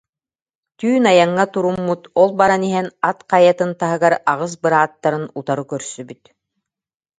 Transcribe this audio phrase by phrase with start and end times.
[0.79, 6.23] Түүн айаҥҥа туруммут, ол баран иһэн Ат Хайатын таһыгар аҕыс бырааттарын утары көрсүбүт